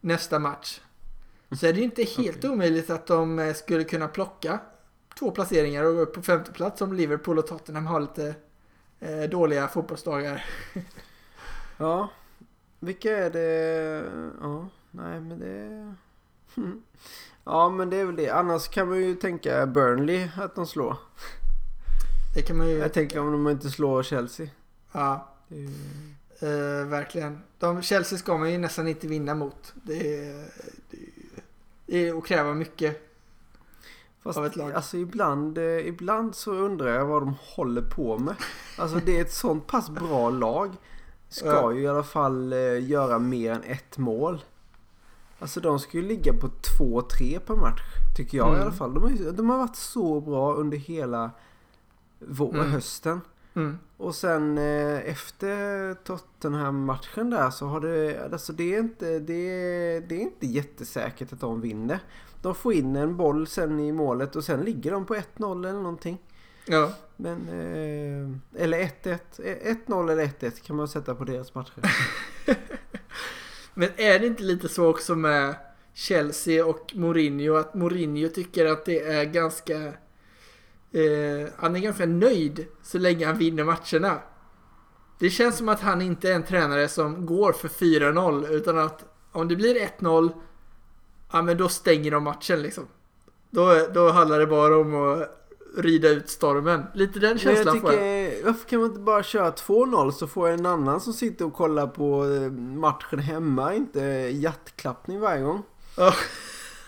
[0.00, 0.80] nästa match.
[1.60, 2.50] Så är det ju inte helt Okej.
[2.50, 4.60] omöjligt att de eh, skulle kunna plocka
[5.18, 8.34] två placeringar och gå upp på femte plats om Liverpool och Tottenham har lite
[9.00, 10.44] eh, dåliga fotbollsdagar.
[11.76, 12.08] Ja,
[12.80, 14.04] vilka är det?
[14.40, 15.94] Ja, nej men det...
[17.48, 18.30] Ja men det är väl det.
[18.30, 20.96] Annars kan man ju tänka Burnley att de slår.
[22.34, 22.76] Det kan man ju...
[22.78, 24.46] Jag tänker om de inte slår Chelsea.
[24.92, 25.66] Ja, ju...
[26.40, 27.42] eh, verkligen.
[27.58, 29.74] De, Chelsea ska man ju nästan inte vinna mot.
[29.74, 30.34] Det är,
[30.90, 31.42] det är,
[31.86, 33.02] det är att kräva mycket.
[34.22, 34.72] Fast Av ett lag.
[34.72, 38.34] alltså ibland, eh, ibland så undrar jag vad de håller på med.
[38.78, 40.76] Alltså det är ett sånt pass bra lag.
[41.36, 44.44] Ska ju i alla fall eh, göra mer än ett mål.
[45.38, 47.82] Alltså de ska ju ligga på 2-3 per match.
[48.16, 48.62] Tycker jag i Mm.
[48.62, 48.94] alla fall.
[48.94, 51.30] De har, de har varit så bra under hela
[52.18, 52.70] vår, Mm.
[52.70, 53.20] hösten.
[53.54, 53.78] Mm.
[53.96, 60.00] Och sen eh, efter Tottenham-matchen där så har det, alltså det är inte, det är,
[60.00, 61.98] det är inte jättesäkert att de vinner.
[62.42, 65.80] De får in en boll sen i målet och sen ligger de på 1-0 eller
[65.80, 66.18] någonting.
[66.66, 66.92] Ja.
[67.16, 69.18] Men, eh, eller 1-1.
[69.62, 71.82] 1-0 eller 1-1 kan man sätta på deras matcher.
[73.74, 75.54] Men är det inte lite så också med
[75.94, 79.76] Chelsea och Mourinho att Mourinho tycker att det är ganska...
[80.92, 84.18] Eh, han är ganska nöjd så länge han vinner matcherna.
[85.18, 89.04] Det känns som att han inte är en tränare som går för 4-0 utan att
[89.32, 90.32] om det blir 1-0
[91.32, 92.84] Ja men då stänger de matchen liksom.
[93.50, 95.45] Då, då handlar det bara om att
[95.76, 96.86] rida ut stormen.
[96.94, 98.42] Lite den Men jag känslan får jag.
[98.44, 101.86] varför kan man inte bara köra 2-0 så får en annan som sitter och kollar
[101.86, 104.00] på eh, matchen hemma inte
[104.32, 105.62] hjärtklappning varje gång.
[105.96, 106.14] Ja.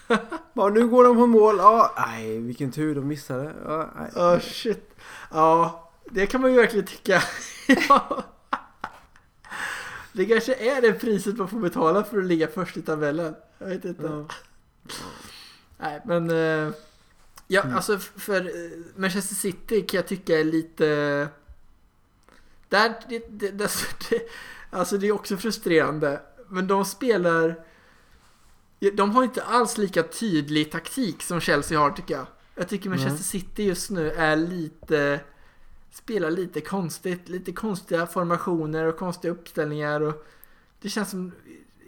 [0.52, 1.56] Bara, nu går de på mål.
[1.58, 3.54] Ja, nej vilken tur de missade.
[3.64, 4.10] Ja, nej.
[4.14, 4.90] Ja, shit.
[5.32, 7.22] Ja, det kan man ju verkligen tycka.
[7.88, 8.22] Ja.
[10.12, 13.34] Det kanske är det priset man får betala för att ligga först i tabellen.
[13.58, 14.02] Jag vet inte.
[14.02, 14.24] Ja.
[15.78, 16.30] Nej, men...
[16.30, 16.72] eh,
[17.48, 17.76] ja, Mm.
[17.76, 21.28] alltså för eh, Manchester City kan jag tycka är lite...
[22.68, 23.70] Där, det, det, det,
[24.70, 26.22] alltså det är också frustrerande.
[26.48, 27.64] Men de spelar...
[28.92, 32.26] De har inte alls lika tydlig taktik som Chelsea har tycker jag.
[32.54, 33.22] Jag tycker Manchester Nej.
[33.42, 35.20] City just nu är lite...
[35.90, 37.28] Spelar lite konstigt.
[37.28, 40.00] Lite konstiga formationer och konstiga uppställningar.
[40.00, 40.26] Och
[40.80, 41.32] det känns som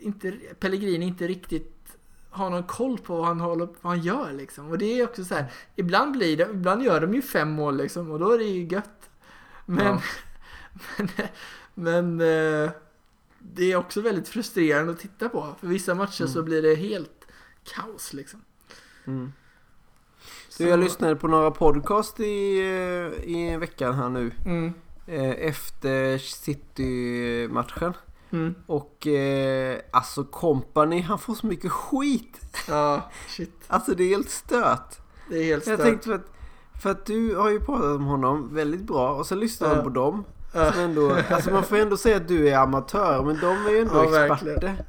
[0.01, 1.80] inte, Pellegrini inte riktigt
[2.31, 4.69] har någon koll på vad han, håller, vad han gör liksom.
[4.71, 7.77] Och det är också så här, ibland blir det, ibland gör de ju fem mål
[7.77, 9.11] liksom och då är det ju gött.
[9.67, 10.01] Men, Ja.
[11.75, 12.21] men, men
[12.65, 12.71] eh,
[13.39, 15.55] det är också väldigt frustrerande att titta på.
[15.61, 16.45] För vissa matcher så Mm.
[16.45, 17.27] blir det helt
[17.75, 18.41] kaos liksom.
[19.07, 19.33] Mm.
[20.49, 24.31] Så, Du, jag lyssnade på några podcast i, eh, i veckan här nu.
[24.45, 24.73] Mm,
[25.07, 27.93] eh, Efter City-matchen.
[28.31, 32.41] Mm, Och eh, alltså Company, han får så mycket skit.
[32.69, 33.53] ja, shit.
[33.67, 34.97] Alltså det är helt stört.
[35.31, 35.87] Det är helt Jag stört.
[35.87, 36.33] tänkte för att,
[36.83, 39.83] för att du har ju pratat om honom väldigt bra och så lyssnar Ja.
[39.83, 40.25] på dem.
[40.53, 43.79] Som ändå, alltså man får ändå säga att du är amatör men de är ju
[43.79, 44.57] ändå Ja, verkligen.
[44.57, 44.85] experter.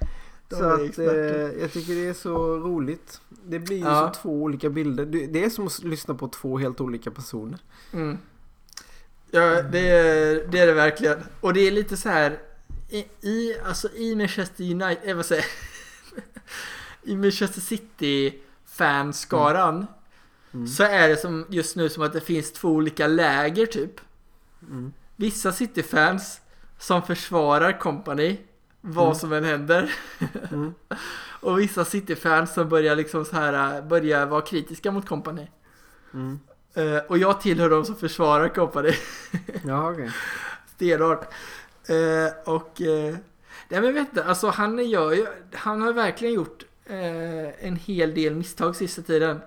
[0.50, 3.22] De så att eh, jag tycker det är så roligt.
[3.46, 4.12] Det blir ju Ja.
[4.14, 5.06] så två olika bilder.
[5.06, 7.60] Det är som att lyssna på två helt olika personer.
[7.94, 8.18] Mm.
[9.32, 11.18] Ja, det är, det är det verkligen.
[11.42, 12.40] Och det är lite så här
[12.92, 15.46] i, i, alltså i Manchester United, eh, vad säger?
[17.04, 19.88] I Manchester City fanskaran
[20.54, 20.68] Mm.
[20.68, 23.92] så är det som just nu som att det finns två olika läger typ.
[24.62, 24.94] Mm.
[25.16, 26.42] Vissa City-fans
[26.80, 28.38] som försvarar company
[28.82, 29.16] vad Mm.
[29.16, 29.94] som än händer.
[30.52, 30.74] Mm.
[31.42, 35.48] Och vissa City-fans som börjar liksom så här börjar vara kritiska mot company.
[36.14, 36.40] Mm.
[36.74, 38.94] Eh, och jag tillhör de som försvarar company.
[39.68, 40.12] Ja, okej.
[40.76, 41.26] Stenhårt.
[41.88, 42.82] Eh, och...
[42.82, 43.16] Eh,
[43.70, 45.28] nej men vet inte, alltså han gör ju...
[45.54, 49.42] Han har verkligen gjort eh, en hel del misstag sista tiden.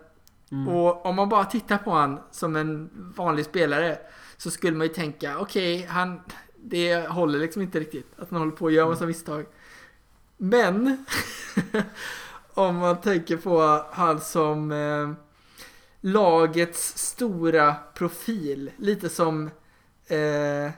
[0.53, 0.69] Mm.
[0.69, 3.99] Och om man bara tittar på han som en vanlig spelare
[4.37, 6.21] så skulle man ju tänka, okej, han...
[6.67, 9.47] Det håller liksom inte riktigt att han håller på att göra massa misstag.
[10.37, 11.05] Men...
[12.55, 15.13] om man tänker på han som eh,
[16.01, 18.71] lagets stora profil.
[18.77, 19.51] Lite som
[20.07, 20.71] eh,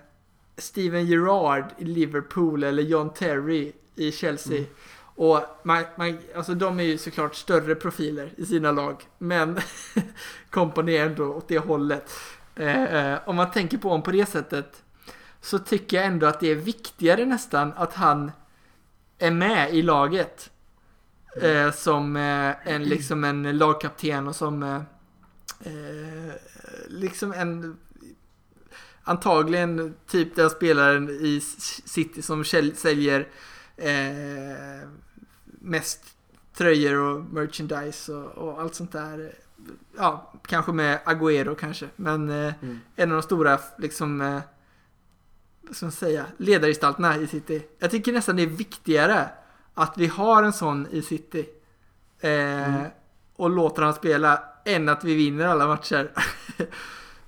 [0.59, 4.59] Steven Gerrard i Liverpool eller John Terry i Chelsea.
[4.59, 4.71] Mm.
[4.99, 9.03] Och man, man, alltså de är ju såklart större profiler i sina lag.
[9.19, 9.61] Men
[10.51, 12.12] Company är ändå åt det hållet.
[12.55, 14.83] Eh, eh, om man tänker på honom på det sättet
[15.40, 18.33] så tycker jag ändå att det är viktigare nästan att han
[19.19, 20.51] är med i laget.
[21.42, 24.81] Eh, som eh, en, liksom en lagkapten och som eh,
[25.61, 26.35] eh,
[26.88, 27.77] liksom en
[29.07, 31.40] antagligen typ den spelaren i
[31.85, 33.29] City som säljer
[33.77, 34.88] eh,
[35.45, 36.01] mest
[36.57, 39.35] tröjor och merchandise och, och allt sånt där.
[39.97, 42.81] Ja, kanske med Agüero kanske, men eh, Mm.
[42.97, 44.40] en av de stora liksom eh,
[45.62, 47.62] vad ska man säga, ledargestalterna i City.
[47.79, 49.29] Jag tycker nästan det är viktigare
[49.75, 51.47] att vi har en sån i City
[52.21, 52.90] eh, Mm.
[53.37, 56.11] och låter han spela än att vi vinner alla matcher.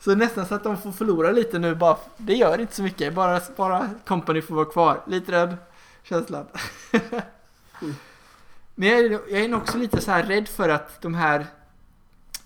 [0.09, 1.97] så nästan så att de får förlora lite nu bara.
[2.16, 5.03] Det gör inte så mycket, bara, bara company får vara kvar.
[5.07, 5.57] Lite rädd
[6.03, 6.47] känslan.
[8.75, 11.47] Men jag är, jag är nog också lite så här rädd för att de här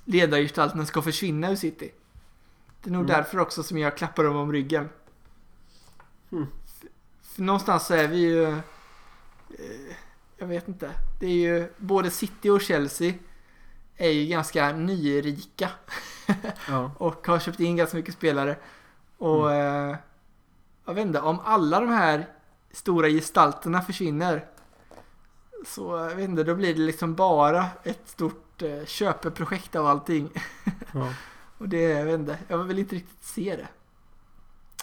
[0.05, 1.92] ledargestalterna ska försvinna ur City.
[2.83, 3.16] Det är nog Mm.
[3.16, 4.88] därför också som jag klappar dem om ryggen.
[6.33, 6.46] Mm.
[6.81, 6.88] För,
[7.22, 8.48] för någonstans så är vi ju...
[8.48, 9.96] Eh,
[10.37, 10.90] jag vet inte.
[11.20, 13.12] Det är ju både City och Chelsea
[14.03, 15.71] är ju ganska nyrika.
[16.69, 16.91] Ja.
[16.99, 18.57] och har köpt in ganska mycket spelare.
[19.19, 19.97] Och eh,
[20.85, 22.29] jag vet inte, om alla de här
[22.73, 24.47] stora gestalterna försvinner
[25.67, 30.31] så jag vet inte, då blir det liksom bara ett stort eh, köpeprojekt av allting.
[30.95, 31.15] Ja.
[31.59, 33.69] Och det, jag vet inte, jag vill inte riktigt se det.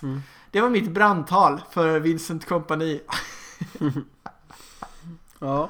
[0.01, 0.21] Mm.
[0.51, 3.01] Det var mitt brandtal för Vincent Company.
[5.41, 5.69] Ja.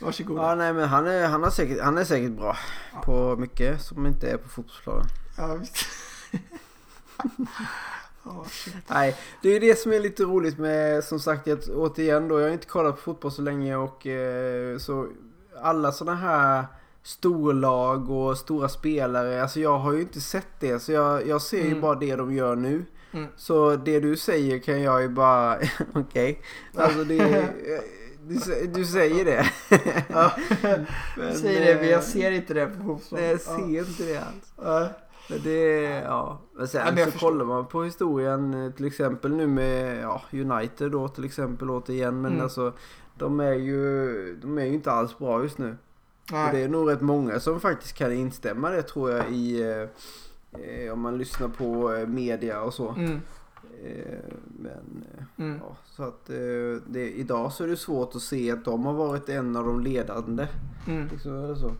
[0.00, 0.42] Varsågoda.
[0.42, 2.56] ja, nej men han är, han, har säkert, han är säkert bra
[3.04, 5.06] på mycket som inte är på fotbollsplanen.
[5.36, 5.76] Ja, visst.
[8.24, 8.74] Ja, shit.
[8.86, 12.46] Nej, det är det som är lite roligt med som sagt att återigen då, jag
[12.46, 15.08] har inte kollat på fotboll så länge och eh, så
[15.62, 16.66] alla sådana här
[17.02, 21.60] storlag och stora spelare, alltså jag har ju inte sett det så jag, jag ser
[21.62, 21.80] ju Mm.
[21.80, 22.84] bara det de gör nu.
[23.12, 23.26] Mm.
[23.36, 25.58] Så det du säger kan jag ju bara,
[25.94, 26.42] okej,
[26.74, 27.18] alltså det,
[28.28, 29.50] du, du säger det.
[30.08, 30.32] Ja.
[31.16, 33.20] Men, säger det, men eh, jag ser inte det på fotboll.
[33.20, 33.38] Nej, jag Ja.
[33.38, 34.52] ser inte det alls.
[34.56, 34.88] Ja.
[35.30, 36.38] Men det, ja.
[36.56, 37.28] Men sen Ja, men så förstår.
[37.30, 42.20] kollar man på historien eh, till exempel nu med ja, United då till exempel återigen.
[42.20, 42.42] Men Mm.
[42.42, 42.72] alltså
[43.18, 45.76] de är ju, de är ju inte alls bra just nu.
[46.22, 49.88] Och det är nog rätt många som faktiskt kan instämma det tror jag i eh,
[50.62, 52.88] eh om man lyssnar på eh, media och så.
[52.88, 53.20] Mm.
[53.84, 54.18] Eh,
[54.58, 55.60] men eh, Mm.
[55.62, 56.36] ja, så att eh,
[56.86, 59.80] det, idag så är det svårt att se att de har varit en av de
[59.80, 60.46] ledande.
[60.86, 61.08] Mm.
[61.12, 61.72] Liksom, så.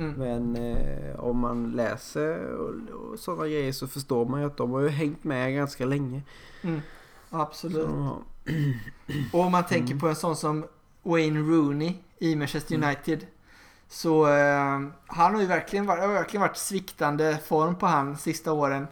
[0.00, 0.12] Mm.
[0.12, 2.74] Men eh, om man läser och,
[3.10, 6.22] och sådana grejer så förstår man ju att de har ju hängt med ganska länge.
[6.62, 6.80] Mm.
[7.30, 7.86] Absolut.
[7.88, 8.16] har,
[9.32, 10.00] Och om man tänker Mm.
[10.00, 10.64] på en sån som
[11.02, 12.88] Wayne Rooney i Manchester Mm.
[12.88, 13.26] United.
[13.88, 18.52] Så eh, han har ju verkligen varit, har verkligen varit sviktande form på han sista
[18.52, 18.86] åren.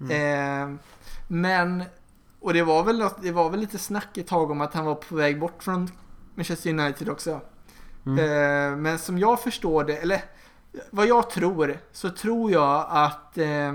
[0.00, 0.72] Mm.
[0.72, 0.78] Eh,
[1.28, 1.84] men,
[2.40, 4.94] och det var, väl, det var väl lite snack ett tag om att han var
[4.94, 5.90] på väg bort från
[6.34, 7.40] Manchester United också.
[8.06, 8.18] Mm.
[8.18, 10.24] Eh, men som jag förstår det, eller
[10.90, 13.74] vad jag tror, så tror jag att eh,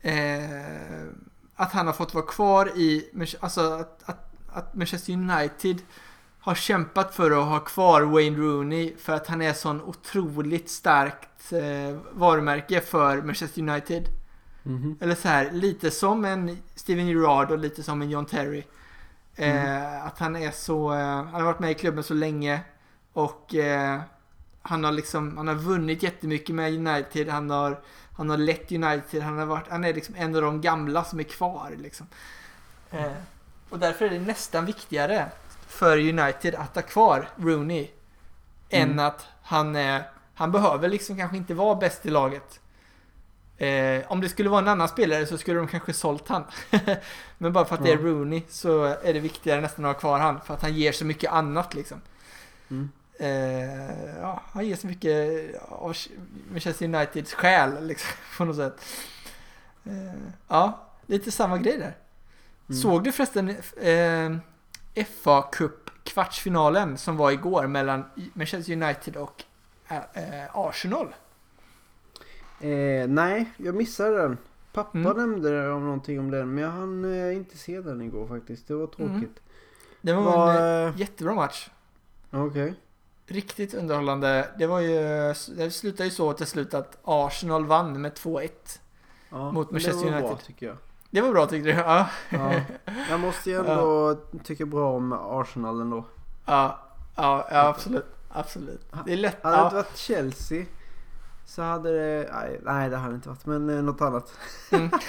[0.00, 1.06] eh,
[1.56, 3.10] att han har fått vara kvar i,
[3.40, 5.82] alltså att, att, att Manchester United
[6.40, 11.52] har kämpat för att ha kvar Wayne Rooney för att han är sån otroligt starkt
[11.52, 14.08] eh, varumärke för Manchester United.
[14.62, 14.96] Mhm.
[15.00, 18.64] Eller så här, lite som en Steven Gerrard och lite som en John Terry.
[19.36, 22.60] Eh, att han är så, eh, han har varit med i klubben så länge
[23.12, 24.00] och eh,
[24.62, 27.80] han har liksom, han har vunnit jättemycket med United, han har,
[28.16, 31.18] han har lett United, han har varit, han är liksom en av de gamla som
[31.20, 32.06] är kvar liksom.
[32.90, 33.12] Eh,
[33.70, 35.26] och därför är det nästan viktigare
[35.66, 37.88] för United att ha kvar Rooney
[38.70, 39.06] än Mm.
[39.06, 39.76] att han
[40.34, 42.59] han behöver liksom kanske inte vara bäst i laget.
[43.60, 46.44] Eh, om det skulle vara en annan spelare så skulle de kanske sålt han.
[47.38, 47.96] Men bara för att det är.
[47.96, 50.40] Rooney så är det viktigare nästan att ha kvar han.
[50.40, 52.00] För att han ger så mycket annat liksom.
[52.70, 52.90] Mm.
[53.18, 55.96] Eh, ja, han ger så mycket av
[56.50, 58.80] Manchester Uniteds själ liksom, på något sätt.
[59.84, 61.96] Eh, ja, lite samma grej där.
[62.68, 62.80] Mm.
[62.80, 63.48] Såg du förresten
[63.80, 69.44] eh, FA Cup kvartsfinalen som var igår mellan Manchester United och
[69.88, 71.14] eh, Arsenal?
[72.60, 74.38] Eh, nej, jag missade den.
[74.72, 75.16] Pappa Mm.
[75.16, 78.68] nämnde om någonting om den men jag hann eh, inte se den igår faktiskt.
[78.68, 79.40] Det var tråkigt.
[80.00, 81.70] Det var Vad, en eh, eh, jättebra match.
[82.30, 82.74] Okej.
[83.26, 84.48] Riktigt underhållande.
[84.58, 84.98] Det var ju,
[85.56, 88.48] det slutade ju så till slut att Arsenal vann med 2-1.
[89.30, 90.46] Ja, Mot Manchester det var bra United.
[90.46, 90.76] tycker jag.
[91.10, 91.76] Det var bra tyckte du?
[91.76, 92.08] Ja.
[92.30, 92.52] Ja.
[93.10, 96.04] Jag måste ju ändå tycka bra om Arsenal ändå.
[96.46, 96.78] Ja,
[97.16, 98.06] ja, ja absolut.
[98.28, 98.86] Absolut.
[99.06, 99.42] Det är lätt.
[99.42, 99.64] Hade det Ja.
[99.64, 100.64] inte varit Chelsea
[101.50, 102.30] så hade det...
[102.62, 103.46] Nej, det hade det inte varit.
[103.46, 104.32] Men eh, något annat.
[104.70, 104.90] Mm.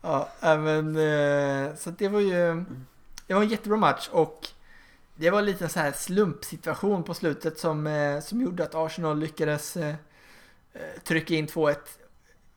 [0.00, 2.64] ja, men eh, så det var ju
[3.26, 4.48] det var en jättebra match och
[5.14, 9.76] det var lite så här slumpsituation på slutet som, eh, som gjorde att Arsenal lyckades
[11.04, 11.76] trycka in 2-1.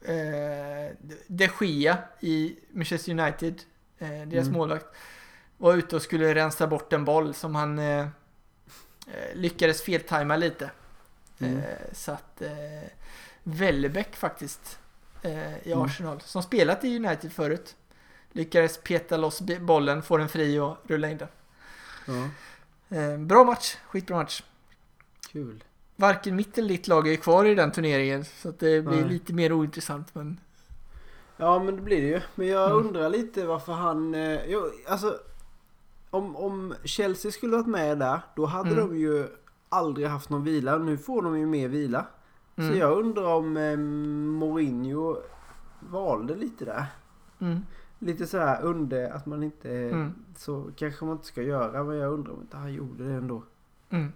[0.02, 0.96] Eh,
[1.28, 3.62] De Gea i Manchester United,
[4.00, 4.54] deras Mm.
[4.54, 4.86] målvakt,
[5.58, 7.82] var ute och skulle rensa bort en boll som han
[9.34, 10.70] lyckades feltajma lite.
[11.39, 11.58] Mm.
[11.58, 12.50] Eh, så att eh,
[13.43, 14.80] Wellebeck faktiskt
[15.21, 15.82] eh, i Mm.
[15.86, 17.76] Arsenal, som spelat i United förut,
[18.32, 21.28] lyckades peta loss bollen, få den fri och rulla in den.
[22.89, 24.43] Eh, bra match, skitbra match.
[25.32, 25.63] kul.
[25.95, 29.10] Varken mitt eller ditt lag är kvar i den turneringen, så att det blir Nej.
[29.10, 30.15] lite mer ointressant.
[30.15, 30.39] Men
[31.38, 32.21] Ja men det blir det ju.
[32.36, 32.86] Men jag Mm.
[32.88, 34.15] undrar lite varför han...
[34.48, 35.19] Jo, alltså...
[36.10, 38.88] Om, om Chelsea skulle varit med där, då hade Mm.
[38.88, 39.28] de ju
[39.69, 40.78] aldrig haft någon vila.
[40.78, 42.06] Nu får de ju mer vila.
[42.56, 43.78] mm, Så jag undrar om eh,
[44.39, 45.17] Mourinho
[45.80, 46.86] valde lite där.
[47.39, 47.65] mm,
[47.99, 49.69] Lite så här under att man inte...
[49.71, 50.13] Mm.
[50.38, 51.84] Så kanske man inte ska göra.
[51.84, 53.43] Men jag undrar om inte han gjorde det ändå.
[53.89, 54.12] mm.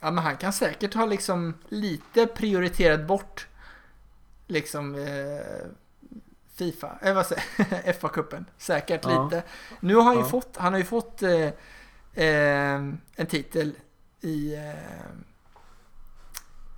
[0.00, 3.46] Ja, men han kan säkert ha liksom lite prioriterat bort
[4.46, 5.66] liksom eh,
[6.54, 7.42] Fifa, eh, vad säger
[7.92, 8.44] FA-cupen.
[8.56, 9.24] Säkert Ja.
[9.24, 9.42] lite.
[9.80, 10.26] Nu har han ju Ja.
[10.26, 11.48] fått, han har ju fått eh,
[12.24, 12.74] eh,
[13.16, 13.74] en titel
[14.24, 15.00] i eh,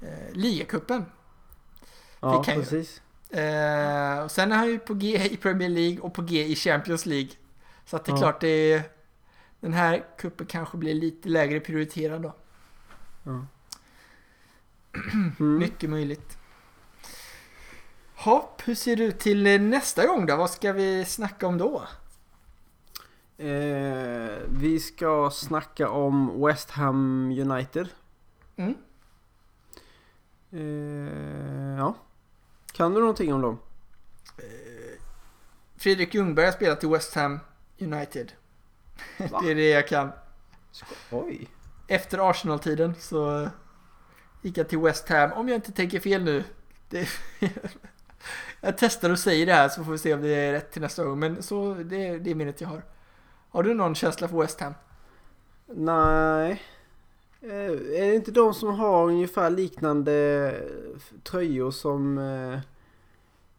[0.08, 1.04] eh, ligacupen.
[2.20, 3.00] Ja kan ju- precis.
[3.30, 6.56] Eh, och sen är han ju på G i Premier League och på G i
[6.56, 7.30] Champions League.
[7.84, 8.18] Så att det är Ja.
[8.18, 8.82] klart det är,
[9.60, 12.34] den här kuppen kanske blir lite lägre prioriterad då.
[13.22, 13.46] Ja.
[15.40, 15.58] Mm.
[15.58, 16.38] Mycket möjligt.
[18.14, 20.36] Hopp, hur ser det ut till eh, nästa gång då?
[20.36, 21.82] Vad ska vi snacka om då?
[23.38, 27.88] Eh, vi ska snacka om West Ham United.
[28.56, 28.74] Mm.
[30.50, 31.94] Eh, ja.
[32.72, 33.58] Kan du någonting om dem?
[34.38, 35.00] Eh,
[35.76, 37.40] Fredrik Ljungberg har spelat i West Ham
[37.78, 38.32] United.
[39.30, 39.40] Va?
[39.42, 40.10] det är det jag kan.
[41.10, 41.48] Oj.
[41.88, 43.48] Efter Arsenal-tiden så
[44.42, 46.44] gick jag till West Ham, om jag inte tänker fel nu.
[46.88, 47.08] Det,
[48.60, 50.82] jag testar och säger det här så får vi se om det är rätt till
[50.82, 51.18] nästa gång.
[51.18, 52.82] Men så, det, det är minnet jag har.
[53.50, 54.74] Har du någon känsla för West Ham?
[55.66, 56.62] Nej.
[57.40, 60.54] Eh, är det inte de som har ungefär liknande
[61.22, 62.18] tröjor som...
[62.18, 62.60] Eh,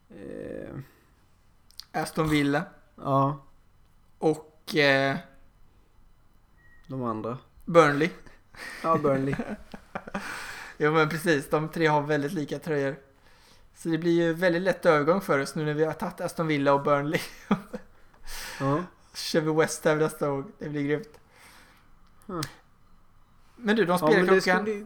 [0.09, 0.79] eh,
[1.91, 2.63] Aston Villa
[2.95, 3.43] ja,
[4.17, 5.17] och eh,
[6.87, 7.37] de andra.
[7.65, 8.09] Burnley.
[8.83, 9.35] Ja, Burnley.
[10.79, 12.95] Jo men precis, de tre har väldigt lika tröjor.
[13.75, 16.47] Så det blir ju väldigt lätt övergång för oss nu när vi har tagit Aston
[16.47, 17.19] Villa och Burnley.
[18.59, 18.83] ja.
[19.17, 20.51] Kör vi West Ham nästa gång.
[20.59, 21.19] Det blir grymt.
[22.29, 22.41] Mm.
[23.55, 24.85] Men du, de ja spelar ska klockan, bli...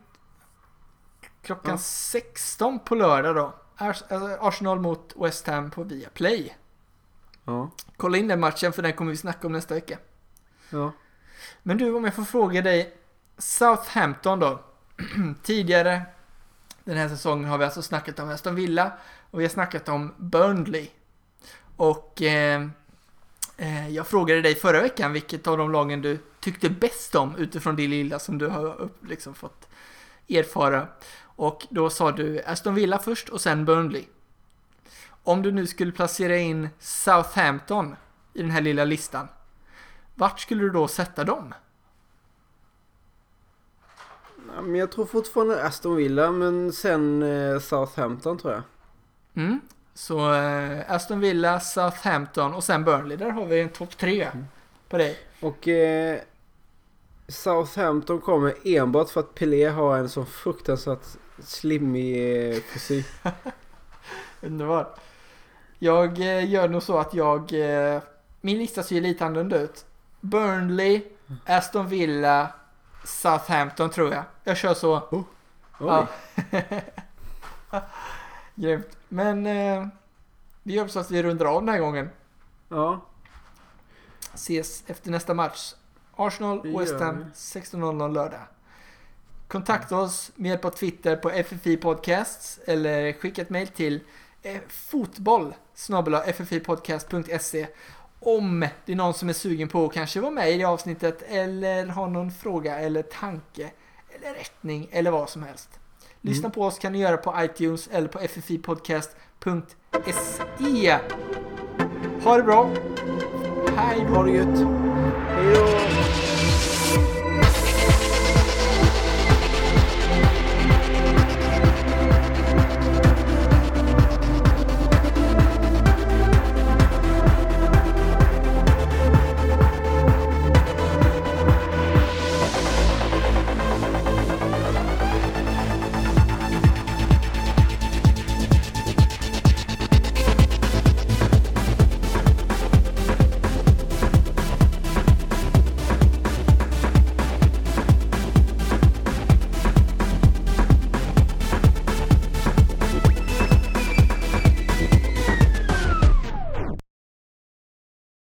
[1.42, 1.78] klockan Ja.
[1.78, 3.56] 16 på lördag då.
[3.76, 4.06] Alltså
[4.42, 6.58] Arsenal mot West Ham på Viaplay.
[7.44, 7.72] Ja.
[7.98, 9.98] Kolla in den matchen för den kommer vi snacka om nästa vecka.
[10.70, 10.92] Ja.
[11.64, 12.98] Men du, om jag får fråga dig.
[13.38, 14.64] Southampton då.
[15.44, 16.02] Tidigare
[16.84, 18.92] den här säsongen har vi alltså snackat om Aston Villa
[19.32, 20.90] och vi har snackat om Burnley.
[21.76, 22.68] Och eh,
[23.90, 27.88] jag frågade dig förra veckan vilket av de lagen du tyckte bäst om utifrån det
[27.88, 29.68] lilla som du har liksom fått
[30.30, 30.88] erfara.
[31.24, 34.06] Och då sa du Aston Villa först och sen Burnley.
[35.24, 37.96] Om du nu skulle placera in Southampton
[38.34, 39.28] i den här lilla listan.
[40.16, 41.54] Vart skulle du då sätta dem?
[44.76, 48.64] Jag tror fortfarande Aston Villa men sen eh, Southampton tror jag.
[49.44, 49.60] Mm.
[49.94, 53.18] Så eh, Aston Villa, Southampton och sen Burnley.
[53.18, 54.28] Där har vi en topp tre
[54.90, 55.18] på dig.
[55.40, 56.20] Och eh,
[57.28, 61.06] Southampton kommer enbart för att Pelé har en så fruktansvärt
[61.40, 62.16] slimmig
[62.54, 63.06] eh, frisyr.
[64.42, 65.00] Underbart.
[65.80, 67.54] Jag eh, gör nog så att jag...
[67.54, 68.02] Eh,
[68.42, 69.86] min lista ser lite annorlunda ut.
[70.20, 71.02] Burnley,
[71.46, 72.54] Aston Villa,
[73.04, 74.24] Southampton tror jag.
[74.44, 75.02] Jag kör så.
[75.12, 75.24] Oj.
[75.80, 76.08] Ja.
[78.56, 78.98] Grymt.
[79.14, 79.88] Men eh,
[80.64, 82.10] vi gör så att vi rundar av den här gången.
[82.70, 83.02] ja.
[84.34, 85.74] Ses efter nästa match.
[86.16, 87.24] Arsenal, Det gör West Ham, vi.
[87.32, 88.40] 16.00 lördag.
[89.48, 94.00] Kontakta oss med hjälp av Twitter på FFI Podcasts eller skicka ett mejl till
[94.42, 95.54] eh, fotboll
[96.34, 97.68] ffipodcast.se
[98.20, 101.22] om det är någon som är sugen på att kanske vara med i det avsnittet
[101.22, 103.72] eller har någon fråga eller tanke
[104.10, 105.81] eller rättning eller vad som helst.
[106.22, 110.98] Lyssna på oss kan ni göra på iTunes eller på ffipodcast.se.
[112.24, 112.70] Ha det bra!
[113.76, 114.14] Hej då!
[114.16, 114.60] Ha det gött.
[115.28, 115.68] Hej då.